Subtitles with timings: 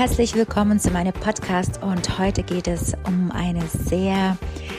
[0.00, 4.38] Herzlich willkommen zu meinem Podcast und heute geht es um eine sehr,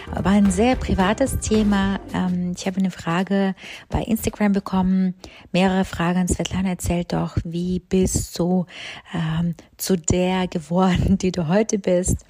[0.10, 2.00] aber ein sehr privates Thema.
[2.12, 3.54] Ähm, ich habe eine Frage
[3.88, 5.14] bei Instagram bekommen,
[5.52, 6.28] mehrere Fragen.
[6.28, 8.66] Svetlana erzählt doch, wie bist du
[9.14, 12.26] ähm, zu der geworden, die du heute bist?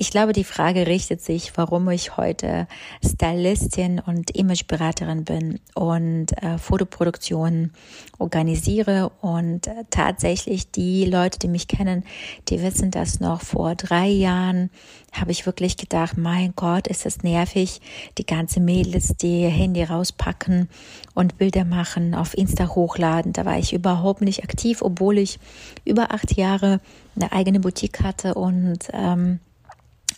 [0.00, 2.68] Ich glaube, die Frage richtet sich, warum ich heute
[3.04, 7.72] Stylistin und Imageberaterin bin und äh, Fotoproduktionen
[8.16, 9.10] organisiere.
[9.20, 12.04] Und äh, tatsächlich die Leute, die mich kennen,
[12.48, 14.70] die wissen das noch vor drei Jahren
[15.12, 17.80] habe ich wirklich gedacht, mein Gott, ist das nervig,
[18.18, 20.68] die ganze Mädels, die ihr Handy rauspacken
[21.14, 23.32] und Bilder machen, auf Insta hochladen.
[23.32, 25.38] Da war ich überhaupt nicht aktiv, obwohl ich
[25.84, 26.80] über acht Jahre
[27.16, 29.40] eine eigene Boutique hatte und ähm,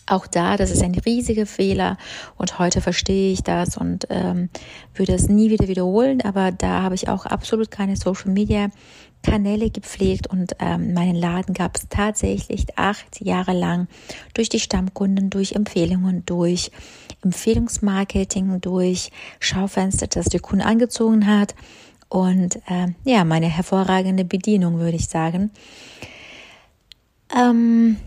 [0.05, 1.97] auch da, das ist ein riesiger Fehler
[2.37, 4.49] und heute verstehe ich das und ähm,
[4.93, 8.69] würde es nie wieder wiederholen, aber da habe ich auch absolut keine Social Media
[9.23, 13.87] Kanäle gepflegt und ähm, meinen Laden gab es tatsächlich acht Jahre lang
[14.33, 16.71] durch die Stammkunden, durch Empfehlungen, durch
[17.23, 21.53] Empfehlungsmarketing, durch Schaufenster, das die Kunden angezogen hat
[22.09, 25.51] und äh, ja, meine hervorragende Bedienung, würde ich sagen.
[27.33, 27.97] Ähm,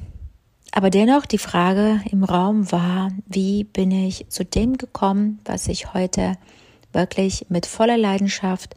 [0.77, 5.95] aber dennoch die Frage im Raum war, wie bin ich zu dem gekommen, was ich
[5.95, 6.37] heute
[6.93, 8.75] wirklich mit voller Leidenschaft,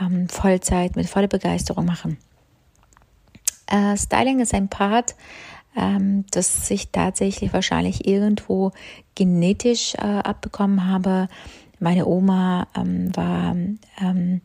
[0.00, 2.16] ähm, Vollzeit, mit voller Begeisterung mache.
[3.68, 5.14] Äh, Styling ist ein Part,
[5.76, 8.72] ähm, das ich tatsächlich wahrscheinlich irgendwo
[9.14, 11.28] genetisch äh, abbekommen habe.
[11.78, 13.54] Meine Oma ähm, war,
[14.00, 14.40] ähm,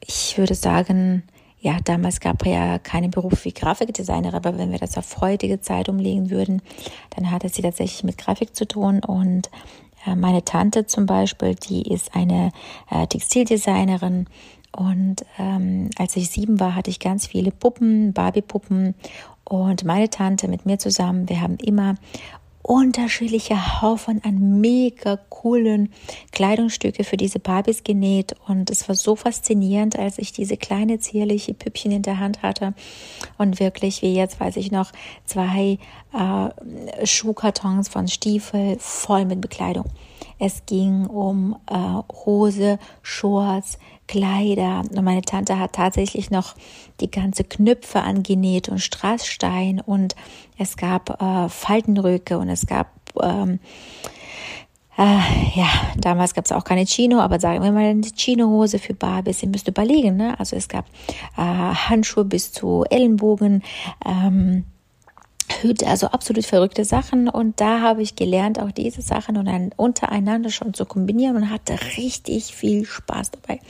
[0.00, 1.22] ich würde sagen,
[1.64, 5.62] ja, damals gab es ja keinen Beruf wie Grafikdesigner, aber wenn wir das auf heutige
[5.62, 6.60] Zeit umlegen würden,
[7.16, 9.00] dann hatte sie tatsächlich mit Grafik zu tun.
[9.02, 9.48] Und
[10.06, 12.52] äh, meine Tante zum Beispiel, die ist eine
[12.90, 14.26] äh, Textildesignerin.
[14.76, 18.94] Und ähm, als ich sieben war, hatte ich ganz viele Puppen, Barbie-Puppen.
[19.44, 21.94] Und meine Tante mit mir zusammen, wir haben immer
[22.64, 25.92] unterschiedliche Haufen an mega coolen
[26.32, 31.52] Kleidungsstücke für diese Barbies genäht und es war so faszinierend, als ich diese kleine zierliche
[31.52, 32.72] Püppchen in der Hand hatte
[33.36, 34.92] und wirklich, wie jetzt weiß ich noch,
[35.26, 35.78] zwei
[36.14, 39.84] äh, Schuhkartons von Stiefel voll mit Bekleidung.
[40.44, 44.80] Es ging um äh, Hose, Shorts, Kleider.
[44.80, 46.54] Und meine Tante hat tatsächlich noch
[47.00, 50.14] die ganze Knöpfe angenäht und Strassstein und
[50.58, 52.88] es gab äh, Faltenröcke und es gab
[53.22, 53.58] ähm,
[54.98, 55.66] äh, ja,
[55.96, 59.42] damals gab es auch keine Chino, aber sagen wir mal eine Chino-Hose für Barbies.
[59.42, 60.38] Ihr müsst überlegen, ne?
[60.38, 60.84] Also es gab
[61.38, 63.62] äh, Handschuhe bis zu Ellenbogen,
[64.04, 64.66] ähm,
[65.86, 67.28] also absolut verrückte Sachen.
[67.28, 71.50] Und da habe ich gelernt, auch diese Sachen und dann untereinander schon zu kombinieren und
[71.50, 73.60] hatte richtig viel Spaß dabei.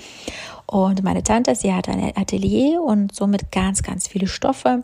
[0.66, 4.82] Und meine Tante, sie hatte ein Atelier und somit ganz, ganz viele Stoffe.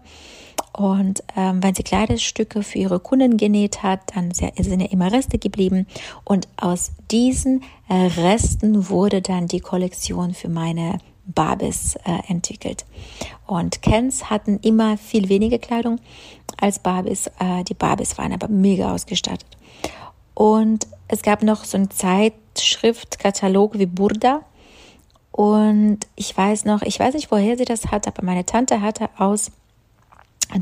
[0.72, 5.38] Und ähm, wenn sie Kleidungsstücke für ihre Kunden genäht hat, dann sind ja immer Reste
[5.38, 5.87] geblieben.
[6.25, 10.98] Und aus diesen äh, Resten wurde dann die Kollektion für meine
[11.32, 12.84] Barbies äh, entwickelt.
[13.46, 16.00] Und Kens hatten immer viel weniger Kleidung
[16.60, 17.28] als Barbies.
[17.38, 19.48] Äh, die Barbies waren aber mega ausgestattet.
[20.34, 24.42] Und es gab noch so ein Zeitschriftkatalog wie Burda.
[25.32, 29.08] Und ich weiß noch, ich weiß nicht, woher sie das hat, aber meine Tante hatte
[29.16, 29.50] aus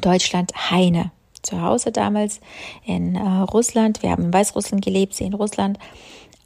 [0.00, 1.10] Deutschland Heine
[1.42, 2.40] zu Hause damals
[2.84, 4.02] in äh, Russland.
[4.02, 5.78] Wir haben in Weißrussland gelebt, sie in Russland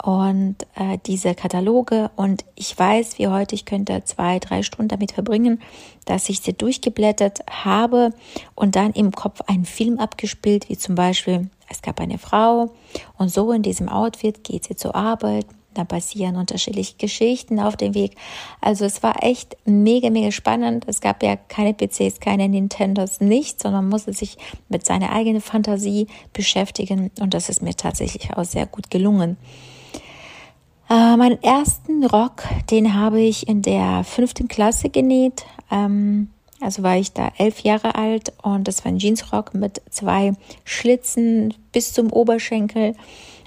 [0.03, 5.13] und äh, diese Kataloge und ich weiß wie heute, ich könnte zwei, drei Stunden damit
[5.13, 5.60] verbringen,
[6.04, 8.13] dass ich sie durchgeblättert habe
[8.54, 12.72] und dann im Kopf einen Film abgespielt, wie zum Beispiel, es gab eine Frau
[13.16, 17.95] und so in diesem Outfit geht sie zur Arbeit, da passieren unterschiedliche Geschichten auf dem
[17.95, 18.16] Weg.
[18.60, 20.84] Also es war echt mega, mega spannend.
[20.87, 24.37] Es gab ja keine PCs, keine Nintendos, nichts, sondern man musste sich
[24.69, 29.37] mit seiner eigenen Fantasie beschäftigen und das ist mir tatsächlich auch sehr gut gelungen.
[30.92, 35.47] Äh, meinen ersten Rock, den habe ich in der fünften Klasse genäht.
[35.71, 36.28] Ähm,
[36.60, 40.34] also war ich da elf Jahre alt und das war ein Jeansrock mit zwei
[40.66, 42.94] Schlitzen bis zum Oberschenkel.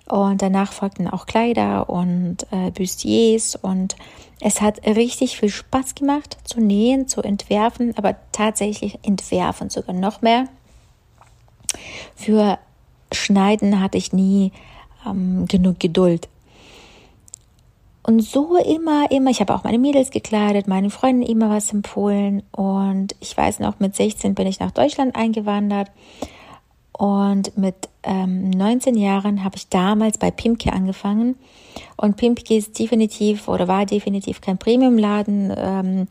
[0.09, 3.95] Und danach folgten auch Kleider und äh, Bustiers und
[4.41, 10.23] es hat richtig viel Spaß gemacht zu nähen, zu entwerfen, aber tatsächlich entwerfen sogar noch
[10.23, 10.45] mehr.
[12.15, 12.57] Für
[13.11, 14.51] Schneiden hatte ich nie
[15.05, 16.27] ähm, genug Geduld.
[18.05, 22.43] Und so immer, immer, ich habe auch meine Mädels gekleidet, meinen Freunden immer was empfohlen.
[22.51, 25.89] Und ich weiß noch, mit 16 bin ich nach Deutschland eingewandert.
[26.91, 31.35] Und mit ähm, 19 Jahren habe ich damals bei Pimke angefangen.
[31.97, 36.07] Und Pimke ist definitiv oder war definitiv kein Premiumladen, ähm,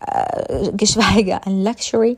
[0.00, 2.16] äh, geschweige ein Luxury.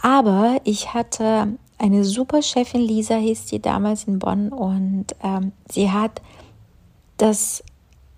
[0.00, 5.90] Aber ich hatte eine super Chefin, Lisa hieß die damals in Bonn, und ähm, sie
[5.90, 6.22] hat
[7.18, 7.62] das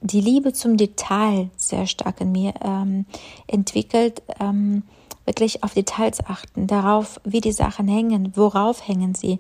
[0.05, 3.07] die Liebe zum Detail sehr stark in mir ähm,
[3.47, 4.23] entwickelt.
[4.39, 4.83] Ähm,
[5.25, 9.39] wirklich auf Details achten, darauf, wie die Sachen hängen, worauf hängen sie,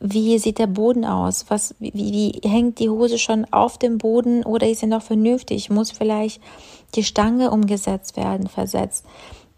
[0.00, 4.42] wie sieht der Boden aus, was, wie, wie hängt die Hose schon auf dem Boden
[4.42, 6.40] oder ist sie noch vernünftig, muss vielleicht
[6.94, 9.04] die Stange umgesetzt werden, versetzt.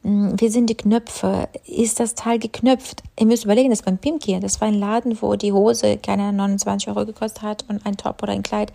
[0.02, 1.48] Hm, wie sind die Knöpfe?
[1.64, 3.04] Ist das Teil geknöpft?
[3.16, 6.88] Ihr müsst überlegen, das beim Pimki, das war ein Laden, wo die Hose keine 29
[6.88, 8.72] Euro gekostet hat und ein Top oder ein Kleid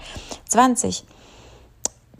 [0.47, 1.03] 20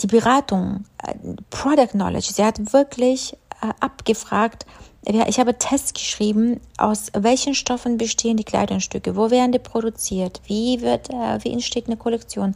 [0.02, 1.14] die Beratung, äh,
[1.50, 4.66] Product Knowledge, sie hat wirklich äh, abgefragt,
[5.10, 10.82] ich habe Tests geschrieben, aus welchen Stoffen bestehen die Kleidungsstücke, wo werden die produziert, wie
[10.82, 12.56] wird, äh, wie entsteht eine Kollektion.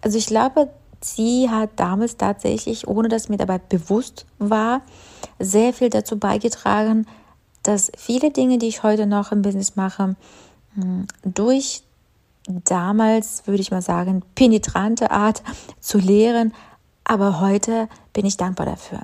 [0.00, 4.82] Also ich glaube, sie hat damals tatsächlich, ohne dass mir dabei bewusst war,
[5.40, 7.06] sehr viel dazu beigetragen,
[7.64, 10.14] dass viele Dinge, die ich heute noch im Business mache,
[10.74, 11.82] hm, durch
[12.48, 15.42] damals, würde ich mal sagen, penetrante Art
[15.80, 16.54] zu lehren,
[17.04, 19.00] aber heute bin ich dankbar dafür.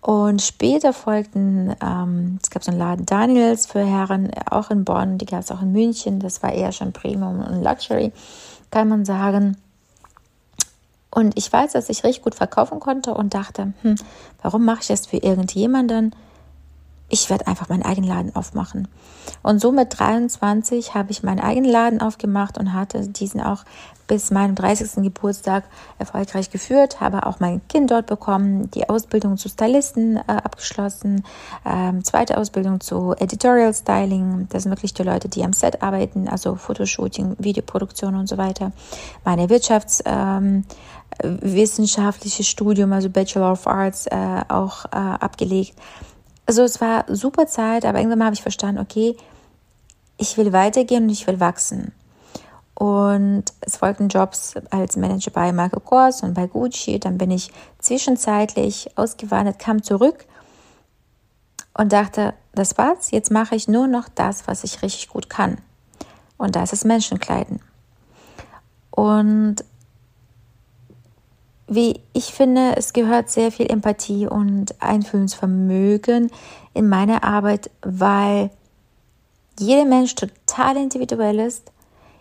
[0.00, 5.18] Und später folgten, ähm, es gab so einen Laden Daniels für Herren, auch in Bonn,
[5.18, 8.12] die gab es auch in München, das war eher schon Premium und Luxury,
[8.70, 9.56] kann man sagen.
[11.10, 13.96] Und ich weiß, dass ich richtig gut verkaufen konnte und dachte, hm,
[14.42, 16.14] warum mache ich das für irgendjemanden?
[17.08, 18.88] Ich werde einfach meinen eigenen Laden aufmachen.
[19.42, 23.64] Und so mit 23 habe ich meinen eigenen Laden aufgemacht und hatte diesen auch
[24.06, 25.02] bis meinem 30.
[25.02, 25.64] Geburtstag
[25.98, 31.24] erfolgreich geführt, habe auch mein Kind dort bekommen, die Ausbildung zu Stylisten äh, abgeschlossen,
[31.64, 36.28] ähm, zweite Ausbildung zu Editorial Styling, das sind wirklich die Leute, die am Set arbeiten,
[36.28, 38.70] also Fotoshooting, Videoproduktion und so weiter.
[39.24, 45.74] Meine Wirtschaftswissenschaftliche ähm, Studium, also Bachelor of Arts, äh, auch äh, abgelegt
[46.46, 49.16] also es war super Zeit, aber irgendwann habe ich verstanden, okay,
[50.16, 51.92] ich will weitergehen und ich will wachsen.
[52.74, 57.00] Und es folgten Jobs als Manager bei Michael Kors und bei Gucci.
[57.00, 60.26] Dann bin ich zwischenzeitlich ausgewandert, kam zurück
[61.74, 65.58] und dachte, das war's, jetzt mache ich nur noch das, was ich richtig gut kann.
[66.36, 67.60] Und das ist Menschenkleiden.
[68.90, 69.56] Und
[71.68, 76.30] wie ich finde, es gehört sehr viel Empathie und Einfühlungsvermögen
[76.74, 78.50] in meine Arbeit, weil
[79.58, 81.72] jeder Mensch total individuell ist.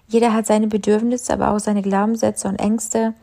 [0.07, 3.13] Jeder hat seine Bedürfnisse, aber auch seine Glaubenssätze und Ängste.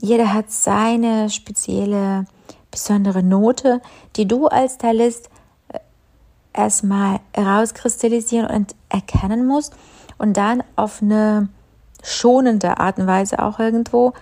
[0.00, 2.26] Jeder hat seine spezielle,
[2.70, 3.80] besondere Note,
[4.16, 5.30] die du als Stylist
[5.68, 5.78] äh,
[6.52, 9.74] erstmal herauskristallisieren und erkennen musst
[10.18, 11.48] und dann auf eine
[12.02, 14.12] schonende Art und Weise auch irgendwo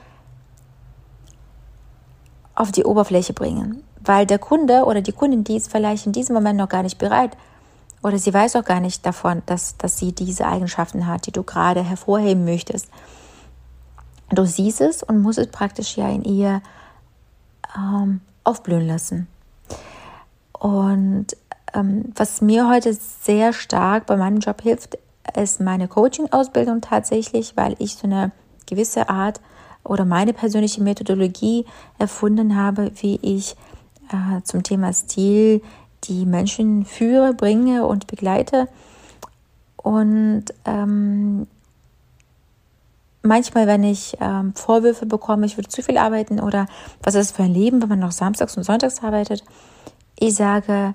[2.62, 3.82] auf die Oberfläche bringen.
[4.04, 6.98] Weil der Kunde oder die Kundin, die ist vielleicht in diesem Moment noch gar nicht
[6.98, 7.36] bereit
[8.02, 11.42] oder sie weiß auch gar nicht davon, dass, dass sie diese Eigenschaften hat, die du
[11.42, 12.88] gerade hervorheben möchtest.
[14.30, 16.62] Du siehst es und musst es praktisch ja in ihr
[17.76, 19.28] ähm, aufblühen lassen.
[20.52, 21.26] Und
[21.74, 24.98] ähm, was mir heute sehr stark bei meinem Job hilft,
[25.36, 28.32] ist meine Coaching-Ausbildung tatsächlich, weil ich so eine
[28.66, 29.40] gewisse Art
[29.84, 31.64] oder meine persönliche Methodologie
[31.98, 33.56] erfunden habe, wie ich
[34.10, 35.62] äh, zum Thema Stil
[36.04, 38.68] die Menschen führe, bringe und begleite.
[39.76, 41.46] Und ähm,
[43.22, 46.66] manchmal, wenn ich ähm, Vorwürfe bekomme, ich würde zu viel arbeiten oder
[47.02, 49.44] was ist für ein Leben, wenn man noch samstags und sonntags arbeitet,
[50.18, 50.94] ich sage,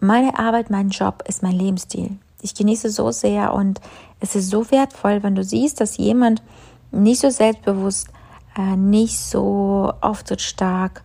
[0.00, 2.16] meine Arbeit, mein Job ist mein Lebensstil.
[2.42, 3.80] Ich genieße so sehr und
[4.20, 6.42] es ist so wertvoll, wenn du siehst, dass jemand
[6.90, 8.08] nicht so selbstbewusst,
[8.56, 11.02] äh, nicht so auftrittsstark,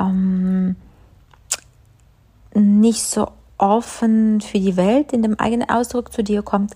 [0.00, 0.76] ähm,
[2.54, 3.28] nicht so
[3.58, 6.74] offen für die Welt in dem eigenen Ausdruck zu dir kommt.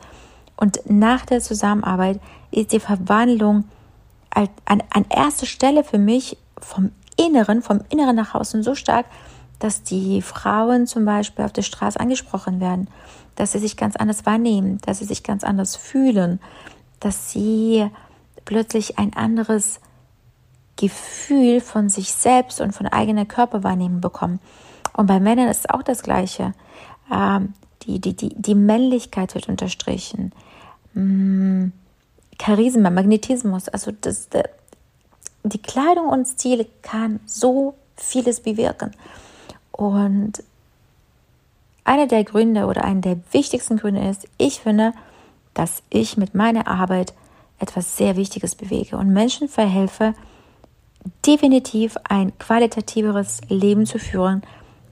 [0.57, 3.65] Und nach der Zusammenarbeit ist die Verwandlung
[4.31, 9.07] an, an erster Stelle für mich vom Inneren, vom Inneren nach außen so stark,
[9.59, 12.89] dass die Frauen zum Beispiel auf der Straße angesprochen werden,
[13.37, 16.41] dass sie sich ganz anders wahrnehmen, dass sie sich ganz anders fühlen,
[16.99, 17.87] dass sie
[18.51, 19.79] plötzlich ein anderes
[20.75, 24.41] Gefühl von sich selbst und von eigener Körperwahrnehmung bekommen.
[24.93, 26.53] Und bei Männern ist auch das Gleiche.
[27.13, 30.33] Ähm, die, die, die, die Männlichkeit wird unterstrichen.
[30.95, 31.71] Hm,
[32.43, 34.29] Charisma, Magnetismus, also das,
[35.45, 38.91] die Kleidung und Stil kann so vieles bewirken.
[39.71, 40.43] Und
[41.85, 44.93] einer der Gründe oder einer der wichtigsten Gründe ist, ich finde,
[45.55, 47.15] dass ich mit meiner Arbeit
[47.61, 50.15] etwas sehr Wichtiges bewege und Menschen verhelfe,
[51.27, 54.43] definitiv ein qualitativeres Leben zu führen,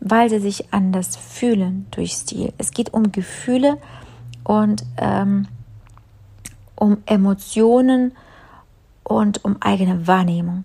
[0.01, 2.53] weil sie sich anders fühlen durch Stil.
[2.59, 3.79] Es geht um Gefühle
[4.45, 5.49] und ähm,
[6.77, 8.13] um Emotionen
[9.03, 10.65] und um eigene Wahrnehmung.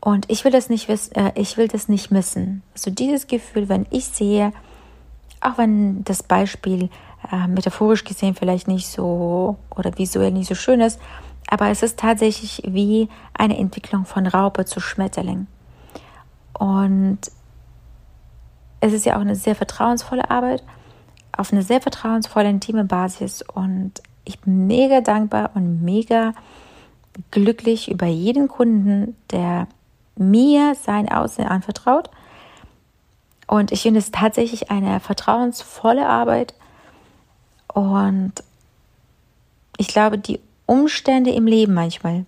[0.00, 2.62] Und ich will das nicht wissen, äh, ich will das nicht missen.
[2.74, 4.52] Also dieses Gefühl, wenn ich sehe,
[5.40, 6.90] auch wenn das Beispiel
[7.30, 11.00] äh, metaphorisch gesehen vielleicht nicht so oder visuell nicht so schön ist,
[11.48, 15.46] aber es ist tatsächlich wie eine Entwicklung von Raupe zu Schmetterling.
[16.52, 17.18] Und
[18.80, 20.62] es ist ja auch eine sehr vertrauensvolle Arbeit,
[21.36, 23.42] auf eine sehr vertrauensvolle, intime Basis.
[23.42, 23.94] Und
[24.24, 26.32] ich bin mega dankbar und mega
[27.30, 29.68] glücklich über jeden Kunden, der
[30.16, 32.10] mir sein Aussehen anvertraut.
[33.46, 36.54] Und ich finde es tatsächlich eine vertrauensvolle Arbeit.
[37.72, 38.32] Und
[39.76, 42.24] ich glaube, die Umstände im Leben manchmal.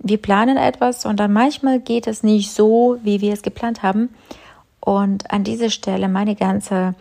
[0.00, 4.10] Wir planen etwas und dann manchmal geht es nicht so, wie wir es geplant haben.
[4.80, 6.94] Und an dieser Stelle meine ganze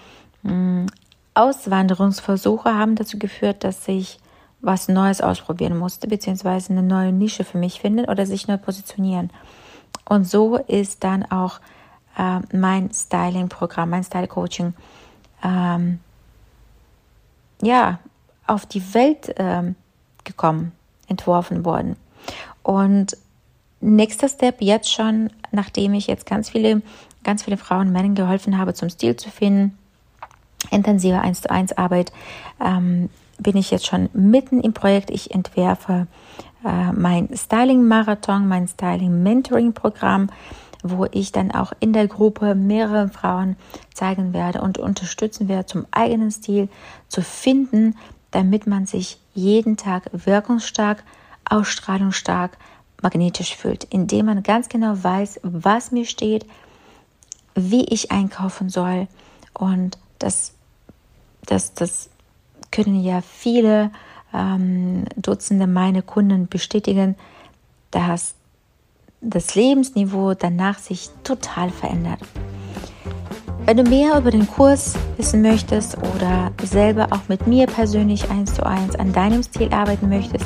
[0.44, 0.88] hm,
[1.36, 4.20] Auswanderungsversuche haben dazu geführt, dass ich
[4.62, 9.30] was Neues ausprobieren musste, beziehungsweise eine neue Nische für mich finden oder sich neu positionieren.
[10.06, 11.60] Und so ist dann auch
[12.18, 14.74] äh, mein Styling-Programm, mein Style-Coaching,
[15.44, 16.00] ähm,
[17.62, 18.00] ja,
[18.46, 19.76] auf die Welt ähm,
[20.24, 20.72] gekommen,
[21.08, 21.96] entworfen worden.
[22.64, 23.18] Und
[23.80, 26.82] nächster Step jetzt schon, nachdem ich jetzt ganz viele,
[27.24, 29.78] ganz viele Frauen und Männern geholfen habe, zum Stil zu finden,
[30.72, 32.12] intensive 1 zu 1 Arbeit,
[32.64, 33.10] ähm,
[33.40, 35.12] bin ich jetzt schon mitten im Projekt.
[35.12, 36.08] Ich entwerfe
[36.66, 40.30] äh, mein Styling-Marathon, mein Styling-Mentoring-Programm,
[40.84, 43.56] wo ich dann auch in der Gruppe mehrere Frauen
[43.94, 46.70] zeigen werde und unterstützen werde, zum eigenen Stil
[47.08, 47.96] zu finden,
[48.32, 51.04] damit man sich jeden Tag wirkungsstark,
[51.50, 52.58] ausstrahlungsstark,
[53.02, 56.46] magnetisch fühlt, indem man ganz genau weiß, was mir steht,
[57.56, 59.08] wie ich einkaufen soll.
[59.54, 60.54] Und das,
[61.46, 62.10] das, das
[62.72, 63.92] können ja viele
[64.34, 67.16] ähm, Dutzende meiner Kunden bestätigen,
[67.92, 68.36] dass
[69.22, 72.20] das Lebensniveau danach sich total verändert.
[73.66, 78.54] Wenn du mehr über den Kurs wissen möchtest oder selber auch mit mir persönlich eins
[78.54, 80.46] zu eins an deinem Stil arbeiten möchtest,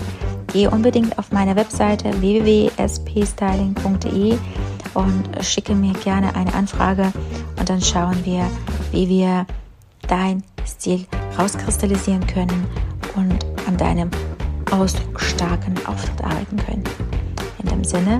[0.52, 4.38] geh unbedingt auf meine Webseite www.spstyling.de
[4.96, 7.14] und schicke mir gerne eine Anfrage
[7.60, 8.50] und dann schauen wir,
[8.92, 9.46] wie wir
[10.08, 11.06] dein Stil
[11.38, 12.66] rauskristallisieren können
[13.16, 14.10] und an deinem
[14.72, 16.84] ausdrucksstarken Auftritt arbeiten können.
[17.62, 18.20] In dem Sinne,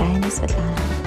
[0.00, 0.99] deine Svetlana.